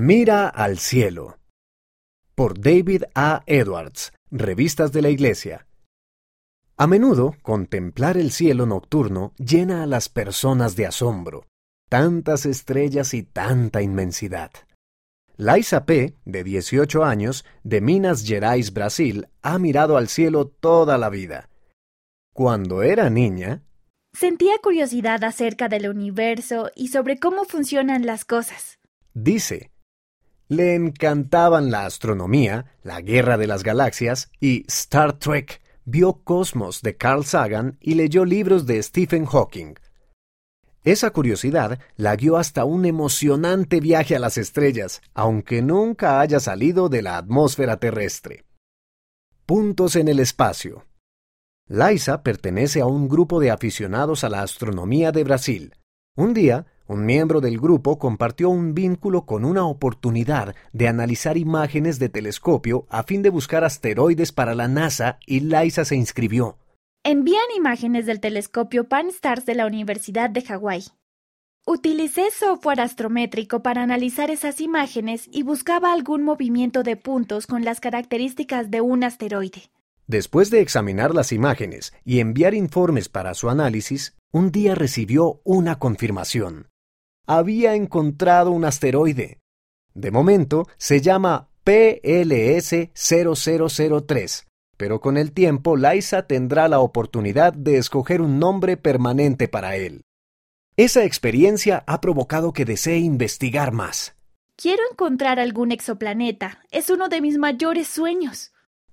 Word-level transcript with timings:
Mira 0.00 0.46
al 0.46 0.78
cielo. 0.78 1.38
Por 2.36 2.60
David 2.60 3.02
A. 3.16 3.42
Edwards, 3.46 4.12
Revistas 4.30 4.92
de 4.92 5.02
la 5.02 5.08
Iglesia. 5.08 5.66
A 6.76 6.86
menudo, 6.86 7.34
contemplar 7.42 8.16
el 8.16 8.30
cielo 8.30 8.64
nocturno 8.64 9.32
llena 9.38 9.82
a 9.82 9.86
las 9.86 10.08
personas 10.08 10.76
de 10.76 10.86
asombro. 10.86 11.46
Tantas 11.88 12.46
estrellas 12.46 13.12
y 13.12 13.24
tanta 13.24 13.82
inmensidad. 13.82 14.52
Laisa 15.36 15.84
P., 15.84 16.14
de 16.24 16.44
18 16.44 17.02
años, 17.02 17.44
de 17.64 17.80
Minas 17.80 18.24
Gerais, 18.24 18.72
Brasil, 18.72 19.26
ha 19.42 19.58
mirado 19.58 19.96
al 19.96 20.06
cielo 20.06 20.46
toda 20.46 20.96
la 20.96 21.08
vida. 21.08 21.50
Cuando 22.32 22.84
era 22.84 23.10
niña, 23.10 23.64
Sentía 24.12 24.58
curiosidad 24.62 25.24
acerca 25.24 25.68
del 25.68 25.88
universo 25.88 26.70
y 26.76 26.88
sobre 26.88 27.18
cómo 27.18 27.44
funcionan 27.44 28.06
las 28.06 28.24
cosas. 28.24 28.78
dice, 29.12 29.72
le 30.48 30.74
encantaban 30.74 31.70
la 31.70 31.84
astronomía, 31.84 32.66
la 32.82 33.00
guerra 33.02 33.36
de 33.36 33.46
las 33.46 33.62
galaxias 33.62 34.30
y 34.40 34.64
Star 34.66 35.18
Trek. 35.18 35.60
Vio 35.84 36.22
Cosmos 36.22 36.82
de 36.82 36.96
Carl 36.96 37.24
Sagan 37.24 37.78
y 37.80 37.94
leyó 37.94 38.26
libros 38.26 38.66
de 38.66 38.82
Stephen 38.82 39.24
Hawking. 39.24 39.74
Esa 40.84 41.10
curiosidad 41.10 41.78
la 41.96 42.14
guió 42.14 42.36
hasta 42.36 42.64
un 42.64 42.84
emocionante 42.84 43.80
viaje 43.80 44.14
a 44.14 44.18
las 44.18 44.36
estrellas, 44.36 45.00
aunque 45.14 45.62
nunca 45.62 46.20
haya 46.20 46.40
salido 46.40 46.88
de 46.88 47.02
la 47.02 47.16
atmósfera 47.16 47.78
terrestre. 47.78 48.44
Puntos 49.46 49.96
en 49.96 50.08
el 50.08 50.20
espacio. 50.20 50.84
Laisa 51.66 52.22
pertenece 52.22 52.80
a 52.80 52.86
un 52.86 53.08
grupo 53.08 53.40
de 53.40 53.50
aficionados 53.50 54.24
a 54.24 54.28
la 54.28 54.42
astronomía 54.42 55.10
de 55.10 55.24
Brasil. 55.24 55.74
Un 56.16 56.34
día, 56.34 56.66
un 56.88 57.04
miembro 57.04 57.42
del 57.42 57.58
grupo 57.60 57.98
compartió 57.98 58.48
un 58.48 58.74
vínculo 58.74 59.26
con 59.26 59.44
una 59.44 59.66
oportunidad 59.66 60.54
de 60.72 60.88
analizar 60.88 61.36
imágenes 61.36 61.98
de 61.98 62.08
telescopio 62.08 62.86
a 62.88 63.02
fin 63.02 63.22
de 63.22 63.28
buscar 63.28 63.62
asteroides 63.62 64.32
para 64.32 64.54
la 64.54 64.68
NASA 64.68 65.18
y 65.26 65.40
Laisa 65.40 65.84
se 65.84 65.96
inscribió. 65.96 66.56
Envían 67.04 67.44
imágenes 67.56 68.06
del 68.06 68.20
telescopio 68.20 68.88
Pan-STARRS 68.88 69.44
de 69.44 69.54
la 69.54 69.66
Universidad 69.66 70.30
de 70.30 70.42
Hawái. 70.42 70.84
Utilicé 71.66 72.30
software 72.30 72.80
astrométrico 72.80 73.62
para 73.62 73.82
analizar 73.82 74.30
esas 74.30 74.58
imágenes 74.58 75.28
y 75.30 75.42
buscaba 75.42 75.92
algún 75.92 76.22
movimiento 76.22 76.82
de 76.82 76.96
puntos 76.96 77.46
con 77.46 77.66
las 77.66 77.80
características 77.80 78.70
de 78.70 78.80
un 78.80 79.04
asteroide. 79.04 79.70
Después 80.06 80.48
de 80.50 80.62
examinar 80.62 81.14
las 81.14 81.32
imágenes 81.32 81.92
y 82.02 82.20
enviar 82.20 82.54
informes 82.54 83.10
para 83.10 83.34
su 83.34 83.50
análisis, 83.50 84.16
un 84.32 84.50
día 84.50 84.74
recibió 84.74 85.42
una 85.44 85.78
confirmación. 85.78 86.68
Había 87.30 87.74
encontrado 87.74 88.50
un 88.50 88.64
asteroide. 88.64 89.38
De 89.92 90.10
momento 90.10 90.66
se 90.78 91.02
llama 91.02 91.50
PLS 91.62 92.88
0003, 92.94 94.46
pero 94.78 95.02
con 95.02 95.18
el 95.18 95.32
tiempo 95.32 95.76
Laisa 95.76 96.26
tendrá 96.26 96.68
la 96.68 96.80
oportunidad 96.80 97.52
de 97.52 97.76
escoger 97.76 98.22
un 98.22 98.38
nombre 98.38 98.78
permanente 98.78 99.46
para 99.46 99.76
él. 99.76 100.06
Esa 100.78 101.04
experiencia 101.04 101.84
ha 101.86 102.00
provocado 102.00 102.54
que 102.54 102.64
desee 102.64 102.96
investigar 102.96 103.72
más. 103.72 104.16
Quiero 104.56 104.82
encontrar 104.90 105.38
algún 105.38 105.70
exoplaneta. 105.70 106.62
Es 106.70 106.88
uno 106.88 107.10
de 107.10 107.20
mis 107.20 107.36
mayores 107.36 107.88
sueños. 107.88 108.52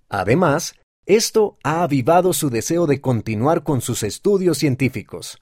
Además, 0.10 0.76
esto 1.06 1.58
ha 1.64 1.84
avivado 1.84 2.34
su 2.34 2.50
deseo 2.50 2.86
de 2.86 3.00
continuar 3.00 3.64
con 3.64 3.80
sus 3.80 4.04
estudios 4.04 4.58
científicos. 4.58 5.40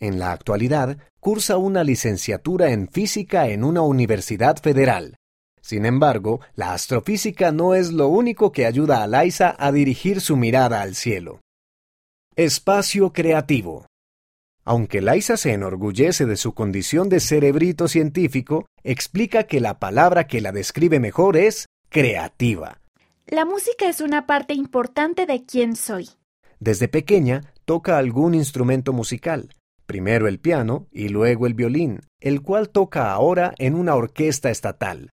En 0.00 0.18
la 0.18 0.32
actualidad, 0.32 0.98
cursa 1.20 1.56
una 1.56 1.82
licenciatura 1.82 2.70
en 2.70 2.88
física 2.88 3.48
en 3.48 3.64
una 3.64 3.80
universidad 3.80 4.56
federal. 4.58 5.16
Sin 5.60 5.84
embargo, 5.84 6.40
la 6.54 6.74
astrofísica 6.74 7.50
no 7.50 7.74
es 7.74 7.92
lo 7.92 8.08
único 8.08 8.52
que 8.52 8.66
ayuda 8.66 9.02
a 9.02 9.06
Laisa 9.06 9.56
a 9.58 9.72
dirigir 9.72 10.20
su 10.20 10.36
mirada 10.36 10.80
al 10.80 10.94
cielo. 10.94 11.40
Espacio 12.36 13.12
creativo. 13.12 13.86
Aunque 14.64 15.00
Laisa 15.00 15.36
se 15.36 15.52
enorgullece 15.52 16.26
de 16.26 16.36
su 16.36 16.52
condición 16.52 17.08
de 17.08 17.20
cerebrito 17.20 17.88
científico, 17.88 18.66
explica 18.84 19.44
que 19.44 19.60
la 19.60 19.78
palabra 19.78 20.26
que 20.26 20.40
la 20.40 20.52
describe 20.52 21.00
mejor 21.00 21.36
es 21.36 21.66
creativa. 21.88 22.80
La 23.26 23.44
música 23.44 23.88
es 23.88 24.00
una 24.00 24.26
parte 24.26 24.54
importante 24.54 25.26
de 25.26 25.44
quién 25.44 25.74
soy. 25.74 26.10
Desde 26.60 26.86
pequeña 26.88 27.52
toca 27.64 27.98
algún 27.98 28.34
instrumento 28.34 28.92
musical, 28.92 29.55
primero 29.86 30.28
el 30.28 30.38
piano 30.38 30.88
y 30.90 31.08
luego 31.08 31.46
el 31.46 31.54
violín, 31.54 32.00
el 32.20 32.42
cual 32.42 32.68
toca 32.70 33.12
ahora 33.12 33.54
en 33.58 33.74
una 33.74 33.94
orquesta 33.94 34.50
estatal. 34.50 35.10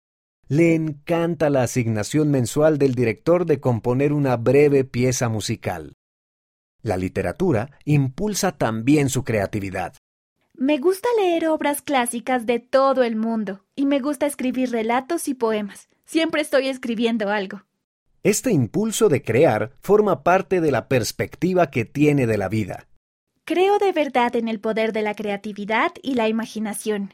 Le 0.49 0.75
encanta 0.75 1.49
la 1.49 1.63
asignación 1.63 2.31
mensual 2.31 2.77
del 2.77 2.95
director 2.95 3.45
de 3.45 3.59
componer 3.59 4.13
una 4.13 4.37
breve 4.37 4.83
pieza 4.83 5.27
musical. 5.27 5.93
La 6.81 6.95
literatura 6.95 7.71
impulsa 7.83 8.53
también 8.53 9.09
su 9.09 9.23
creatividad. 9.23 9.95
Me 10.53 10.77
gusta 10.77 11.09
leer 11.19 11.47
obras 11.47 11.81
clásicas 11.81 12.45
de 12.45 12.59
todo 12.59 13.03
el 13.03 13.15
mundo 13.15 13.65
y 13.75 13.85
me 13.85 13.99
gusta 13.99 14.25
escribir 14.25 14.71
relatos 14.71 15.27
y 15.27 15.33
poemas. 15.33 15.89
Siempre 16.05 16.41
estoy 16.41 16.67
escribiendo 16.67 17.29
algo. 17.29 17.63
Este 18.23 18.51
impulso 18.51 19.09
de 19.09 19.21
crear 19.21 19.73
forma 19.81 20.23
parte 20.23 20.61
de 20.61 20.71
la 20.71 20.87
perspectiva 20.87 21.69
que 21.69 21.85
tiene 21.85 22.25
de 22.25 22.37
la 22.37 22.49
vida. 22.49 22.87
Creo 23.47 23.79
de 23.79 23.93
verdad 23.93 24.35
en 24.35 24.49
el 24.49 24.59
poder 24.59 24.91
de 24.91 25.01
la 25.01 25.15
creatividad 25.15 25.93
y 26.03 26.15
la 26.15 26.27
imaginación. 26.27 27.13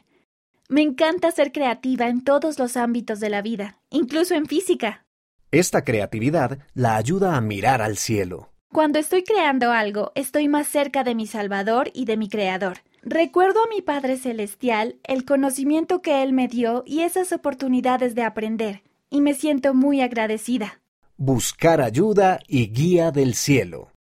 Me 0.68 0.82
encanta 0.82 1.30
ser 1.30 1.52
creativa 1.52 2.08
en 2.08 2.24
todos 2.24 2.58
los 2.58 2.76
ámbitos 2.76 3.20
de 3.20 3.30
la 3.30 3.40
vida, 3.40 3.78
incluso 3.88 4.34
en 4.34 4.46
física. 4.46 5.06
Esta 5.52 5.84
creatividad 5.84 6.58
la 6.74 6.96
ayuda 6.96 7.36
a 7.36 7.40
mirar 7.40 7.80
al 7.80 7.98
cielo. 7.98 8.50
Cuando 8.72 8.98
estoy 8.98 9.22
creando 9.22 9.70
algo, 9.70 10.10
estoy 10.16 10.48
más 10.48 10.66
cerca 10.66 11.04
de 11.04 11.14
mi 11.14 11.28
Salvador 11.28 11.92
y 11.94 12.04
de 12.04 12.16
mi 12.16 12.28
Creador. 12.28 12.78
Recuerdo 13.02 13.62
a 13.62 13.68
mi 13.68 13.80
Padre 13.80 14.16
Celestial 14.16 14.96
el 15.04 15.24
conocimiento 15.24 16.02
que 16.02 16.24
Él 16.24 16.32
me 16.32 16.48
dio 16.48 16.82
y 16.84 17.02
esas 17.02 17.30
oportunidades 17.30 18.16
de 18.16 18.24
aprender, 18.24 18.82
y 19.08 19.20
me 19.20 19.34
siento 19.34 19.72
muy 19.72 20.00
agradecida. 20.00 20.80
Buscar 21.16 21.80
ayuda 21.80 22.40
y 22.48 22.72
guía 22.72 23.12
del 23.12 23.34
cielo. 23.34 23.92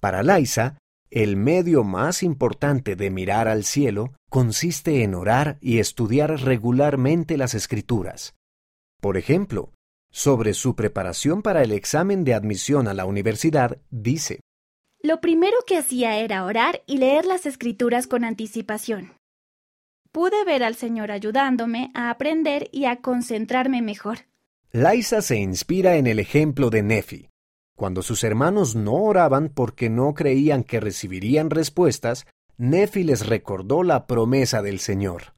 Para 0.00 0.24
Laisa, 0.24 0.78
el 1.14 1.36
medio 1.36 1.84
más 1.84 2.24
importante 2.24 2.96
de 2.96 3.08
mirar 3.08 3.46
al 3.46 3.62
cielo 3.62 4.14
consiste 4.28 5.04
en 5.04 5.14
orar 5.14 5.58
y 5.60 5.78
estudiar 5.78 6.40
regularmente 6.40 7.36
las 7.36 7.54
escrituras. 7.54 8.34
Por 9.00 9.16
ejemplo, 9.16 9.72
sobre 10.10 10.54
su 10.54 10.74
preparación 10.74 11.40
para 11.40 11.62
el 11.62 11.70
examen 11.70 12.24
de 12.24 12.34
admisión 12.34 12.88
a 12.88 12.94
la 12.94 13.04
universidad, 13.04 13.78
dice, 13.92 14.40
Lo 15.00 15.20
primero 15.20 15.56
que 15.68 15.78
hacía 15.78 16.18
era 16.18 16.44
orar 16.44 16.82
y 16.84 16.98
leer 16.98 17.26
las 17.26 17.46
escrituras 17.46 18.08
con 18.08 18.24
anticipación. 18.24 19.12
Pude 20.10 20.44
ver 20.44 20.64
al 20.64 20.74
Señor 20.74 21.12
ayudándome 21.12 21.92
a 21.94 22.10
aprender 22.10 22.68
y 22.72 22.86
a 22.86 22.96
concentrarme 22.96 23.82
mejor. 23.82 24.18
Laisa 24.72 25.22
se 25.22 25.36
inspira 25.36 25.94
en 25.94 26.08
el 26.08 26.18
ejemplo 26.18 26.70
de 26.70 26.82
Nefi. 26.82 27.28
Cuando 27.76 28.02
sus 28.02 28.22
hermanos 28.22 28.76
no 28.76 28.94
oraban 28.94 29.48
porque 29.48 29.90
no 29.90 30.14
creían 30.14 30.62
que 30.62 30.80
recibirían 30.80 31.50
respuestas, 31.50 32.26
Nefi 32.56 33.02
les 33.02 33.26
recordó 33.26 33.82
la 33.82 34.06
promesa 34.06 34.62
del 34.62 34.78
Señor. 34.78 35.34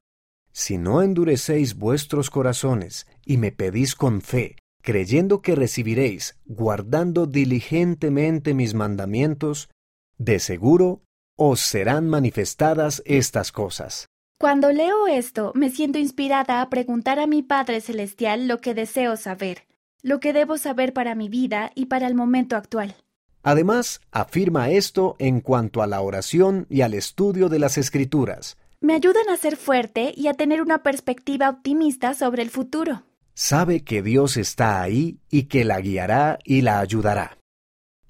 Si 0.51 0.77
no 0.77 1.01
endurecéis 1.01 1.75
vuestros 1.75 2.29
corazones 2.29 3.07
y 3.25 3.37
me 3.37 3.51
pedís 3.51 3.95
con 3.95 4.21
fe, 4.21 4.55
creyendo 4.81 5.41
que 5.41 5.55
recibiréis, 5.55 6.37
guardando 6.45 7.25
diligentemente 7.25 8.53
mis 8.53 8.73
mandamientos, 8.73 9.69
de 10.17 10.39
seguro 10.39 11.01
os 11.35 11.59
serán 11.59 12.07
manifestadas 12.07 13.03
estas 13.05 13.51
cosas. 13.51 14.07
Cuando 14.39 14.71
leo 14.71 15.07
esto, 15.07 15.51
me 15.55 15.69
siento 15.69 15.97
inspirada 15.97 16.61
a 16.61 16.69
preguntar 16.69 17.19
a 17.19 17.27
mi 17.27 17.41
Padre 17.41 17.81
Celestial 17.81 18.47
lo 18.47 18.59
que 18.59 18.73
deseo 18.73 19.17
saber, 19.17 19.67
lo 20.01 20.19
que 20.19 20.33
debo 20.33 20.57
saber 20.57 20.93
para 20.93 21.15
mi 21.15 21.29
vida 21.29 21.71
y 21.75 21.85
para 21.87 22.07
el 22.07 22.15
momento 22.15 22.55
actual. 22.55 22.95
Además, 23.43 24.01
afirma 24.11 24.69
esto 24.69 25.15
en 25.19 25.41
cuanto 25.41 25.81
a 25.81 25.87
la 25.87 26.01
oración 26.01 26.65
y 26.69 26.81
al 26.81 26.93
estudio 26.93 27.49
de 27.49 27.59
las 27.59 27.77
escrituras. 27.77 28.57
Me 28.81 28.93
ayudan 28.93 29.29
a 29.29 29.37
ser 29.37 29.57
fuerte 29.57 30.13
y 30.15 30.27
a 30.27 30.33
tener 30.33 30.61
una 30.61 30.83
perspectiva 30.83 31.49
optimista 31.49 32.13
sobre 32.13 32.43
el 32.43 32.49
futuro. 32.49 33.03
Sabe 33.33 33.83
que 33.83 34.01
Dios 34.01 34.37
está 34.37 34.81
ahí 34.81 35.19
y 35.29 35.43
que 35.43 35.63
la 35.63 35.79
guiará 35.79 36.39
y 36.43 36.61
la 36.61 36.79
ayudará. 36.79 37.37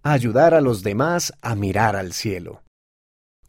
Ayudar 0.04 0.54
a 0.54 0.62
los 0.62 0.84
demás 0.84 1.34
a 1.42 1.56
mirar 1.56 1.96
al 1.96 2.14
cielo. 2.14 2.64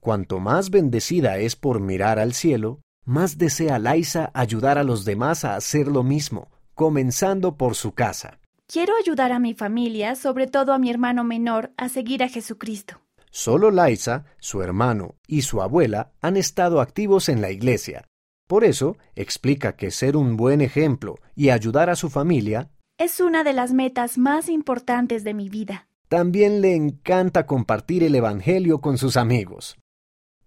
Cuanto 0.01 0.41
más 0.41 0.71
bendecida 0.71 1.39
es 1.39 1.57
por 1.57 1.81
mirar 1.81 2.19
al 2.19 2.35
cielo, 2.35 2.81
más 3.05 3.39
desea 3.39 3.79
Laisa 3.79 4.31
ayudar 4.35 4.77
a 4.79 4.85
los 4.85 5.05
demás 5.05 5.45
a 5.45 5.57
hacer 5.57 5.89
lo 5.89 6.03
mismo, 6.03 6.51
comenzando 6.79 7.57
por 7.57 7.75
su 7.75 7.91
casa. 7.91 8.39
Quiero 8.69 8.95
ayudar 8.97 9.33
a 9.33 9.41
mi 9.41 9.53
familia, 9.53 10.15
sobre 10.15 10.47
todo 10.47 10.73
a 10.73 10.79
mi 10.79 10.91
hermano 10.91 11.25
menor, 11.25 11.73
a 11.77 11.89
seguir 11.89 12.23
a 12.23 12.29
Jesucristo. 12.29 13.01
Solo 13.33 13.73
Laisa, 13.73 14.27
su 14.39 14.63
hermano 14.63 15.17
y 15.27 15.43
su 15.43 15.61
abuela 15.61 16.13
han 16.21 16.37
estado 16.37 16.81
activos 16.81 17.29
en 17.29 17.41
la 17.41 17.51
iglesia. 17.51 18.07
Por 18.47 18.63
eso, 18.63 18.97
explica 19.17 19.75
que 19.75 19.91
ser 19.91 20.17
un 20.17 20.37
buen 20.37 20.61
ejemplo 20.61 21.17
y 21.35 21.51
ayudar 21.51 21.91
a 21.91 21.97
su 21.97 22.11
familia 22.11 22.71
es 22.97 23.19
una 23.19 23.43
de 23.43 23.55
las 23.55 23.73
metas 23.73 24.17
más 24.17 24.49
importantes 24.49 25.25
de 25.25 25.35
mi 25.35 25.49
vida. 25.49 25.89
También 26.09 26.61
le 26.61 26.77
encanta 26.77 27.45
compartir 27.45 28.05
el 28.05 28.15
Evangelio 28.15 28.81
con 28.81 28.99
sus 28.99 29.17
amigos. 29.17 29.77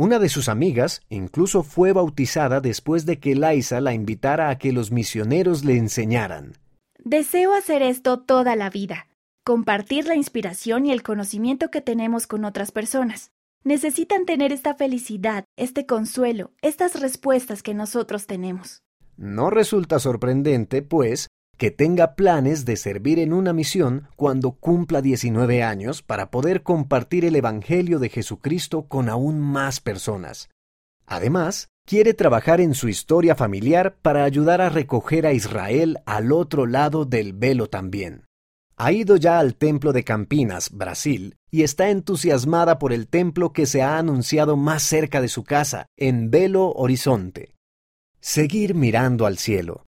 Una 0.02 0.18
de 0.18 0.30
sus 0.30 0.50
amigas 0.50 1.04
incluso 1.10 1.62
fue 1.62 1.94
bautizada 1.94 2.60
después 2.60 3.06
de 3.06 3.20
que 3.20 3.36
Liza 3.36 3.82
la 3.82 3.94
invitara 3.94 4.50
a 4.50 4.58
que 4.58 4.72
los 4.72 4.90
misioneros 4.90 5.64
le 5.64 5.78
enseñaran. 5.78 6.54
Deseo 6.98 7.54
hacer 7.54 7.84
esto 7.84 8.20
toda 8.20 8.56
la 8.56 8.72
vida, 8.72 9.06
compartir 9.44 10.08
la 10.08 10.16
inspiración 10.16 10.88
y 10.88 10.92
el 10.92 11.04
conocimiento 11.04 11.70
que 11.70 11.82
tenemos 11.82 12.26
con 12.26 12.46
otras 12.46 12.72
personas. 12.72 13.30
Necesitan 13.64 14.26
tener 14.26 14.52
esta 14.52 14.74
felicidad, 14.74 15.46
este 15.56 15.86
consuelo, 15.86 16.50
estas 16.64 17.00
respuestas 17.00 17.62
que 17.62 17.76
nosotros 17.76 18.26
tenemos. 18.26 18.82
No 19.18 19.52
resulta 19.52 20.00
sorprendente, 20.00 20.82
pues, 20.82 21.28
que 21.62 21.70
tenga 21.70 22.16
planes 22.16 22.66
de 22.66 22.76
servir 22.76 23.20
en 23.20 23.34
una 23.34 23.54
misión 23.54 24.08
cuando 24.16 24.54
cumpla 24.54 25.00
19 25.00 25.62
años 25.62 26.02
para 26.02 26.32
poder 26.32 26.64
compartir 26.64 27.24
el 27.24 27.36
Evangelio 27.36 28.00
de 28.00 28.10
Jesucristo 28.10 28.88
con 28.88 29.10
aún 29.10 29.40
más 29.40 29.80
personas. 29.80 30.50
Además, 31.06 31.70
quiere 31.86 32.16
trabajar 32.16 32.62
en 32.62 32.74
su 32.74 32.88
historia 32.90 33.36
familiar 33.36 33.96
para 34.02 34.24
ayudar 34.24 34.60
a 34.60 34.70
recoger 34.70 35.28
a 35.28 35.34
Israel 35.34 36.00
al 36.08 36.32
otro 36.32 36.66
lado 36.66 37.06
del 37.06 37.34
velo 37.34 37.68
también. 37.68 38.26
Ha 38.76 38.92
ido 38.92 39.16
ya 39.16 39.38
al 39.38 39.54
templo 39.54 39.94
de 39.94 40.04
Campinas, 40.04 40.72
Brasil, 40.72 41.36
y 41.52 41.62
está 41.62 41.92
entusiasmada 41.92 42.80
por 42.80 42.92
el 42.92 43.08
templo 43.08 43.54
que 43.54 43.68
se 43.68 43.84
ha 43.84 44.00
anunciado 44.00 44.58
más 44.58 44.82
cerca 44.82 45.22
de 45.22 45.28
su 45.28 45.44
casa, 45.44 45.86
en 45.96 46.32
Belo 46.32 46.72
Horizonte. 46.72 47.54
Seguir 48.20 48.74
mirando 48.74 49.28
al 49.28 49.38
cielo. 49.38 49.86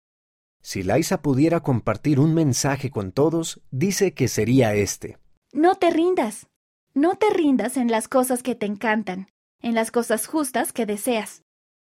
Si 0.63 0.83
Laisa 0.83 1.23
pudiera 1.23 1.61
compartir 1.61 2.21
un 2.21 2.35
mensaje 2.35 2.91
con 2.91 3.13
todos, 3.13 3.61
dice 3.71 4.13
que 4.13 4.29
sería 4.29 4.75
este. 4.75 5.19
No 5.53 5.75
te 5.75 5.91
rindas. 5.91 6.47
No 6.95 7.15
te 7.15 7.31
rindas 7.31 7.77
en 7.77 7.91
las 7.91 8.09
cosas 8.09 8.43
que 8.43 8.55
te 8.55 8.67
encantan, 8.67 9.29
en 9.63 9.75
las 9.75 9.91
cosas 9.91 10.27
justas 10.27 10.73
que 10.73 10.87
deseas. 10.87 11.45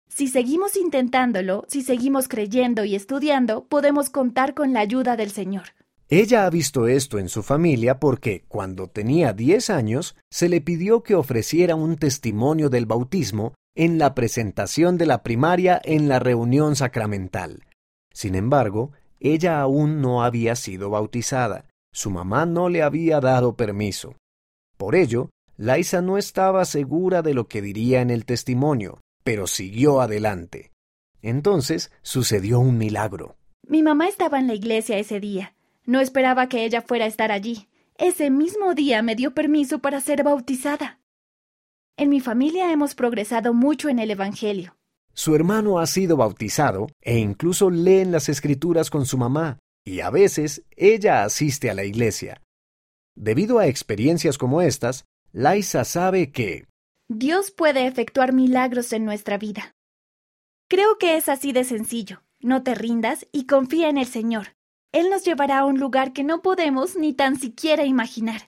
Si 0.08 0.28
seguimos 0.28 0.78
intentándolo, 0.78 1.66
si 1.68 1.82
seguimos 1.82 2.28
creyendo 2.28 2.86
y 2.86 2.96
estudiando, 2.96 3.66
podemos 3.66 4.10
contar 4.10 4.54
con 4.54 4.74
la 4.74 4.80
ayuda 4.80 5.18
del 5.18 5.32
Señor. 5.32 5.64
Ella 6.08 6.46
ha 6.46 6.50
visto 6.50 6.88
esto 6.88 7.18
en 7.18 7.30
su 7.30 7.42
familia 7.42 8.00
porque, 8.00 8.46
cuando 8.48 8.88
tenía 8.88 9.34
10 9.34 9.72
años, 9.72 10.16
se 10.30 10.50
le 10.50 10.62
pidió 10.62 11.02
que 11.02 11.16
ofreciera 11.16 11.76
un 11.76 11.98
testimonio 11.98 12.70
del 12.70 12.86
bautismo 12.86 13.54
en 13.76 13.98
la 13.98 14.14
presentación 14.14 14.98
de 14.98 15.08
la 15.08 15.24
primaria 15.24 15.82
en 15.84 16.08
la 16.08 16.20
reunión 16.20 16.76
sacramental. 16.76 17.65
Sin 18.16 18.34
embargo, 18.36 18.94
ella 19.20 19.60
aún 19.60 20.00
no 20.00 20.24
había 20.24 20.56
sido 20.56 20.90
bautizada. 20.90 21.66
Su 21.92 22.10
mamá 22.10 22.46
no 22.46 22.70
le 22.70 22.82
había 22.82 23.20
dado 23.20 23.58
permiso. 23.58 24.16
Por 24.78 24.96
ello, 24.96 25.32
Laisa 25.58 26.02
no 26.02 26.18
estaba 26.18 26.64
segura 26.64 27.22
de 27.22 27.34
lo 27.34 27.50
que 27.50 27.62
diría 27.62 28.00
en 28.00 28.10
el 28.10 28.24
testimonio, 28.24 29.02
pero 29.26 29.48
siguió 29.48 30.00
adelante. 30.00 30.72
Entonces 31.22 31.92
sucedió 32.04 32.62
un 32.62 32.78
milagro. 32.78 33.36
Mi 33.68 33.84
mamá 33.84 34.08
estaba 34.08 34.40
en 34.40 34.48
la 34.48 34.54
iglesia 34.54 34.98
ese 34.98 35.20
día. 35.20 35.54
No 35.86 36.00
esperaba 36.00 36.48
que 36.48 36.64
ella 36.64 36.82
fuera 36.82 37.04
a 37.04 37.10
estar 37.10 37.34
allí. 37.34 37.68
Ese 37.98 38.30
mismo 38.30 38.76
día 38.76 39.02
me 39.02 39.16
dio 39.16 39.34
permiso 39.34 39.80
para 39.80 40.00
ser 40.00 40.24
bautizada. 40.24 41.00
En 41.98 42.10
mi 42.10 42.22
familia 42.22 42.72
hemos 42.72 42.96
progresado 42.96 43.54
mucho 43.54 43.90
en 43.90 44.00
el 44.00 44.12
Evangelio. 44.12 44.78
Su 45.16 45.34
hermano 45.34 45.80
ha 45.80 45.88
sido 45.88 46.18
bautizado 46.18 46.88
e 47.02 47.18
incluso 47.18 47.70
leen 47.70 48.12
las 48.12 48.28
escrituras 48.28 48.90
con 48.90 49.06
su 49.06 49.18
mamá, 49.18 49.60
y 49.86 50.02
a 50.02 50.10
veces 50.10 50.64
ella 50.76 51.24
asiste 51.24 51.70
a 51.70 51.74
la 51.74 51.86
iglesia. 51.86 52.42
Debido 53.16 53.60
a 53.60 53.68
experiencias 53.68 54.38
como 54.38 54.62
estas, 54.62 55.06
Laisa 55.32 55.86
sabe 55.86 56.32
que 56.32 56.68
Dios 57.08 57.52
puede 57.52 57.88
efectuar 57.88 58.34
milagros 58.34 58.92
en 58.92 59.06
nuestra 59.06 59.38
vida. 59.38 59.74
Creo 60.68 60.98
que 60.98 61.16
es 61.16 61.30
así 61.30 61.54
de 61.54 61.64
sencillo. 61.64 62.24
No 62.40 62.64
te 62.64 62.76
rindas 62.76 63.28
y 63.32 63.46
confía 63.46 63.90
en 63.90 63.98
el 63.98 64.08
Señor. 64.08 64.56
Él 64.92 65.10
nos 65.10 65.24
llevará 65.24 65.60
a 65.60 65.66
un 65.66 65.80
lugar 65.80 66.14
que 66.14 66.24
no 66.24 66.42
podemos 66.42 66.96
ni 66.96 67.14
tan 67.14 67.40
siquiera 67.40 67.86
imaginar. 67.86 68.42